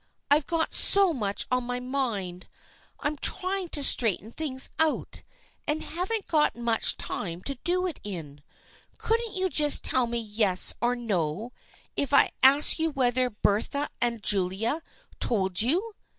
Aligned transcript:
I've 0.31 0.47
got 0.47 0.73
so 0.73 1.13
much 1.13 1.45
on 1.51 1.65
my 1.65 1.79
mind. 1.79 2.47
I'm 3.01 3.17
trying 3.17 3.67
to 3.67 3.83
straighten 3.83 4.31
things 4.31 4.71
out, 4.79 5.21
and 5.67 5.83
haven't 5.83 6.25
got 6.25 6.55
much 6.55 6.97
time 6.97 7.41
to 7.41 7.53
do 7.63 7.85
it 7.85 7.99
in. 8.03 8.41
Couldn't 8.97 9.35
you 9.35 9.47
just 9.47 9.83
tell 9.83 10.07
me 10.07 10.17
yes 10.17 10.73
or 10.81 10.95
no 10.95 11.53
if 11.95 12.13
I 12.15 12.31
ask 12.41 12.79
you 12.79 12.89
whether 12.89 13.29
Bertha 13.29 13.91
and 14.01 14.23
Julia 14.23 14.81
told 15.19 15.61
you 15.61 15.93